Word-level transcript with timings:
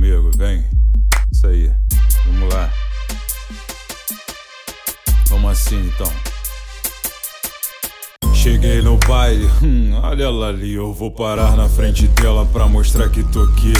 comigo, 0.00 0.30
vem. 0.34 0.64
Isso 1.30 1.46
aí, 1.46 1.70
vamos 2.24 2.54
lá. 2.54 2.72
Vamos 5.28 5.50
assim 5.50 5.88
então. 5.88 6.10
Cheguei 8.34 8.80
no 8.80 8.96
baile, 8.96 9.46
hum, 9.62 10.00
olha 10.02 10.24
ela 10.24 10.48
ali, 10.48 10.72
eu 10.72 10.94
vou 10.94 11.10
parar 11.10 11.54
na 11.54 11.68
frente 11.68 12.08
dela 12.08 12.46
pra 12.46 12.66
mostrar 12.66 13.10
que 13.10 13.22
tô 13.24 13.42
aqui. 13.42 13.74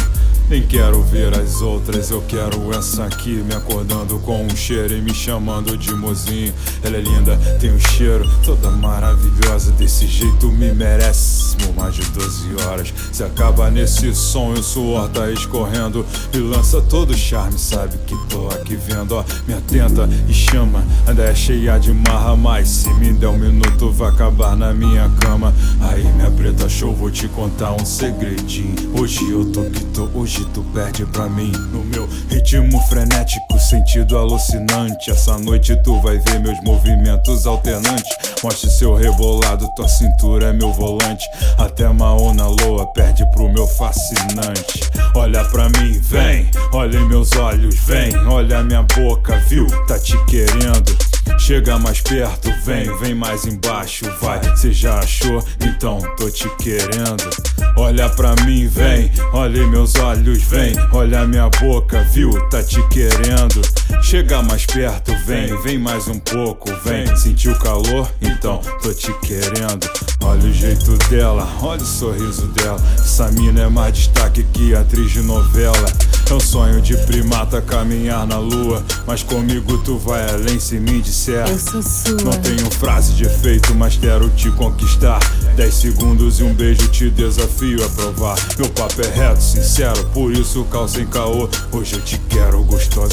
Nem 0.51 0.63
quero 0.63 1.01
ver 1.05 1.33
as 1.39 1.63
outras, 1.63 2.11
eu 2.11 2.21
quero 2.23 2.77
essa 2.77 3.05
aqui 3.05 3.35
Me 3.35 3.55
acordando 3.55 4.19
com 4.19 4.45
um 4.45 4.57
cheiro 4.57 4.93
e 4.97 5.01
me 5.01 5.15
chamando 5.15 5.79
de 5.79 5.95
mozinho. 5.95 6.53
Ela 6.83 6.97
é 6.97 7.01
linda, 7.01 7.37
tem 7.61 7.73
um 7.73 7.79
cheiro, 7.79 8.29
toda 8.45 8.69
maravilhosa 8.69 9.71
Desse 9.71 10.09
jeito 10.09 10.51
me 10.51 10.73
merece 10.73 11.51
mais 11.77 11.95
de 11.95 12.03
12 12.03 12.49
horas 12.67 12.93
Se 13.13 13.23
acaba 13.23 13.71
nesse 13.71 14.13
som 14.13 14.55
e 14.55 14.59
o 14.59 14.63
suor 14.63 15.09
tá 15.11 15.31
escorrendo 15.31 16.05
E 16.33 16.39
lança 16.39 16.81
todo 16.81 17.11
o 17.11 17.17
charme, 17.17 17.57
sabe 17.57 17.97
que 18.07 18.17
tô 18.29 18.49
aqui 18.49 18.75
vendo 18.75 19.15
Ó, 19.17 19.25
me 19.47 19.55
atenta 19.55 20.09
e 20.29 20.35
chama, 20.35 20.85
ainda 21.07 21.23
é 21.23 21.35
cheia 21.35 21.79
de 21.79 21.93
marra 21.93 22.35
Mas 22.35 22.69
se 22.69 22.93
me 22.95 23.13
der 23.13 23.29
um 23.29 23.39
minuto 23.39 23.93
vai 23.93 24.11
acabar 24.11 24.57
na 24.57 24.73
minha 24.73 25.09
cama. 25.21 25.55
Aí 25.81 26.05
minha 26.15 26.31
preta 26.31 26.69
show, 26.69 26.95
vou 26.95 27.11
te 27.11 27.29
contar 27.29 27.73
um 27.73 27.85
segredinho. 27.85 28.99
Hoje 28.99 29.31
eu 29.31 29.45
tô 29.53 29.63
que 29.65 29.85
tô, 29.87 30.09
hoje 30.15 30.40
hoje 30.41 30.47
tu 30.55 30.63
perde 30.75 31.05
pra 31.07 31.29
mim. 31.29 31.53
No 31.73 31.85
meu 31.85 32.09
ritmo 32.29 32.81
frenético, 32.89 33.59
sentido 33.59 34.17
alucinante. 34.17 35.11
Essa 35.11 35.39
noite 35.39 35.77
tu 35.83 36.01
vai 36.01 36.19
ver 36.19 36.41
meus 36.41 36.59
movimentos 36.63 37.47
alternantes. 37.47 38.11
Mostre 38.43 38.71
seu 38.71 38.95
rebolado, 38.95 39.69
tua 39.77 39.89
cintura 39.89 40.47
é 40.47 40.53
meu 40.53 40.73
volante. 40.73 41.25
Até 41.59 41.89
Maona 41.89 42.47
Loa 42.47 42.87
perde 42.93 43.25
pro 43.33 43.53
meu 43.53 43.67
fascinante. 43.67 44.81
Olha 45.15 45.45
pra 45.45 45.69
mim, 45.69 45.99
vem, 46.01 46.51
olha 46.73 46.99
em 46.99 47.09
meus 47.09 47.33
olhos, 47.33 47.75
vem. 47.87 48.17
Olha 48.27 48.63
minha 48.63 48.83
boca, 48.83 49.39
viu, 49.49 49.67
tá 49.87 49.99
te 49.99 50.17
querendo 50.25 51.10
Chega 51.39 51.79
mais 51.79 52.01
perto, 52.01 52.53
vem, 52.65 52.97
vem 52.99 53.15
mais 53.15 53.45
embaixo, 53.47 54.05
vai. 54.21 54.41
Cê 54.57 54.73
já 54.73 54.99
achou? 54.99 55.45
Então 55.61 56.01
tô 56.17 56.31
te 56.31 56.49
querendo. 56.57 57.31
Olha 57.77 58.09
pra 58.11 58.35
mim, 58.45 58.67
vem, 58.67 59.11
olha 59.33 59.67
meus 59.67 59.95
olhos, 59.97 60.43
vem. 60.43 60.75
Olha 60.93 61.27
minha 61.27 61.49
boca, 61.49 62.03
viu? 62.13 62.31
Tá 62.49 62.63
te 62.63 62.81
querendo. 62.89 63.61
Chega 64.03 64.43
mais 64.43 64.67
perto, 64.67 65.13
vem, 65.27 65.61
vem 65.63 65.79
mais 65.79 66.09
um 66.09 66.19
pouco, 66.19 66.71
vem. 66.85 67.15
Sentiu 67.17 67.55
calor? 67.59 68.11
Então 68.21 68.61
tô 68.83 68.93
te 68.93 69.13
querendo. 69.21 70.10
Olha 70.31 70.49
o 70.49 70.53
jeito 70.53 70.97
dela, 71.09 71.45
olha 71.61 71.83
o 71.83 71.85
sorriso 71.85 72.47
dela. 72.53 72.81
Essa 72.95 73.33
mina 73.33 73.63
é 73.63 73.69
mais 73.69 73.95
destaque 73.95 74.45
que 74.53 74.73
atriz 74.73 75.11
de 75.11 75.23
novela. 75.23 75.93
É 76.31 76.33
um 76.33 76.39
sonho 76.39 76.81
de 76.81 76.97
primata 76.99 77.61
caminhar 77.61 78.25
na 78.29 78.39
lua. 78.39 78.81
Mas 79.05 79.25
comigo 79.25 79.79
tu 79.79 79.99
vai 79.99 80.31
além 80.31 80.61
se 80.61 80.79
me 80.79 81.03
disser. 81.03 81.45
Eu 81.49 81.59
sou 81.59 81.83
sua. 81.83 82.23
Não 82.23 82.31
tenho 82.39 82.71
frase 82.71 83.15
de 83.15 83.25
efeito, 83.25 83.75
mas 83.75 83.97
quero 83.97 84.31
te 84.31 84.53
conquistar. 84.53 85.19
Dez 85.57 85.75
segundos 85.75 86.39
e 86.39 86.45
um 86.45 86.55
beijo 86.55 86.87
te 86.87 87.11
desafio 87.11 87.85
a 87.85 87.89
provar. 87.89 88.39
Meu 88.57 88.69
papo 88.71 89.03
é 89.03 89.09
reto, 89.09 89.43
sincero, 89.43 90.05
por 90.15 90.31
isso 90.31 90.63
calça 90.71 91.01
em 91.01 91.07
caô. 91.07 91.49
Hoje 91.73 91.97
eu 91.97 92.01
te 92.03 92.17
quero 92.29 92.63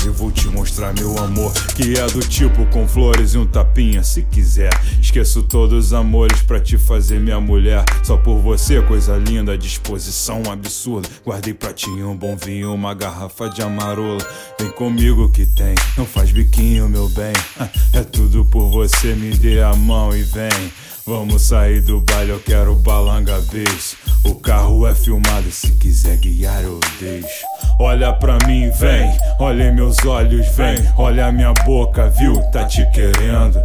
e 0.05 0.09
vou 0.09 0.31
te 0.31 0.47
mostrar 0.47 0.93
meu 0.93 1.17
amor. 1.19 1.53
Que 1.75 1.97
é 1.97 2.07
do 2.07 2.19
tipo 2.19 2.65
com 2.67 2.87
flores 2.87 3.33
e 3.33 3.37
um 3.37 3.45
tapinha, 3.45 4.03
se 4.03 4.23
quiser. 4.23 4.71
Esqueço 5.01 5.43
todos 5.43 5.87
os 5.87 5.93
amores 5.93 6.41
pra 6.41 6.59
te 6.59 6.77
fazer 6.77 7.19
minha 7.19 7.39
mulher. 7.39 7.83
Só 8.03 8.17
por 8.17 8.39
você, 8.39 8.81
coisa 8.81 9.17
linda, 9.17 9.57
disposição 9.57 10.43
absurda. 10.51 11.07
Guardei 11.25 11.53
pra 11.53 11.73
ti 11.73 11.89
um 11.89 12.15
bom 12.15 12.35
vinho, 12.35 12.73
uma 12.73 12.93
garrafa 12.93 13.27
garrafa 13.27 13.49
de 13.49 13.61
amarola. 13.61 14.25
Vem 14.59 14.69
comigo 14.71 15.29
que 15.31 15.45
tem, 15.45 15.75
não 15.97 16.05
faz 16.05 16.31
biquinho, 16.31 16.87
meu 16.87 17.09
bem. 17.09 17.33
É 17.93 18.03
tudo 18.03 18.45
por 18.45 18.69
você, 18.69 19.13
me 19.15 19.31
dê 19.31 19.61
a 19.61 19.73
mão 19.73 20.15
e 20.15 20.21
vem. 20.21 20.71
Vamos 21.05 21.43
sair 21.43 21.81
do 21.81 22.01
baile, 22.01 22.31
eu 22.31 22.39
quero 22.39 22.75
balanga 22.75 23.39
beijo. 23.51 23.95
O 24.27 24.35
carro 24.35 24.85
é 24.85 24.93
filmado, 24.93 25.49
se 25.49 25.71
quiser 25.71 26.17
guiar 26.17 26.61
eu 26.61 26.81
deixo. 26.99 27.45
Olha 27.79 28.11
pra 28.11 28.37
mim, 28.45 28.69
vem, 28.71 29.09
olha 29.39 29.71
meus 29.71 29.95
olhos, 30.05 30.45
vem. 30.49 30.75
Olha 30.97 31.31
minha 31.31 31.53
boca, 31.65 32.09
viu? 32.09 32.41
Tá 32.51 32.65
te 32.65 32.85
querendo. 32.91 33.57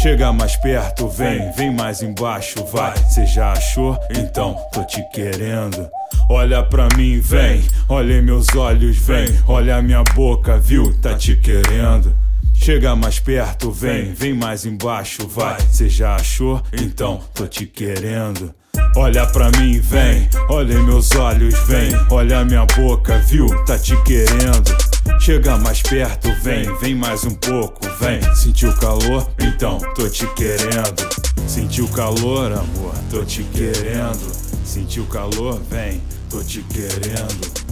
Chega 0.00 0.32
mais 0.32 0.56
perto, 0.56 1.08
vem, 1.08 1.50
vem 1.52 1.74
mais 1.74 2.00
embaixo, 2.00 2.64
vai. 2.66 2.96
Cê 3.08 3.26
já 3.26 3.52
achou? 3.52 3.98
Então 4.16 4.56
tô 4.72 4.84
te 4.84 5.02
querendo. 5.12 5.88
Olha 6.30 6.62
pra 6.62 6.88
mim, 6.96 7.18
vem, 7.20 7.64
olha 7.88 8.22
meus 8.22 8.46
olhos, 8.54 8.96
vem, 8.96 9.26
olha 9.48 9.82
minha 9.82 10.04
boca, 10.14 10.58
viu? 10.58 10.96
Tá 11.00 11.14
te 11.14 11.36
querendo. 11.36 12.14
Chega 12.54 12.94
mais 12.94 13.18
perto, 13.18 13.72
vem, 13.72 14.12
vem 14.12 14.32
mais 14.32 14.64
embaixo, 14.64 15.26
vai. 15.26 15.60
Cê 15.72 15.88
já 15.88 16.14
achou? 16.14 16.62
Então 16.72 17.20
tô 17.34 17.48
te 17.48 17.66
querendo. 17.66 18.54
Olha 18.96 19.26
pra 19.26 19.50
mim, 19.58 19.80
vem, 19.80 20.28
olha 20.48 20.80
meus 20.82 21.10
olhos, 21.12 21.54
vem, 21.66 21.90
olha 22.10 22.44
minha 22.44 22.64
boca, 22.76 23.18
viu? 23.26 23.46
Tá 23.64 23.78
te 23.78 23.96
querendo. 24.04 24.74
Chega 25.20 25.56
mais 25.58 25.82
perto, 25.82 26.28
vem, 26.42 26.72
vem 26.78 26.94
mais 26.94 27.24
um 27.24 27.34
pouco, 27.34 27.80
vem. 28.00 28.20
Sentiu 28.34 28.72
calor? 28.74 29.30
Então 29.40 29.78
tô 29.94 30.08
te 30.08 30.26
querendo. 30.34 31.24
Sentiu 31.46 31.88
calor, 31.88 32.52
amor? 32.52 32.94
Tô 33.10 33.24
te 33.24 33.42
querendo. 33.44 34.32
Sentiu 34.64 35.04
calor? 35.06 35.60
Vem, 35.70 36.00
tô 36.30 36.42
te 36.42 36.62
querendo. 36.62 37.63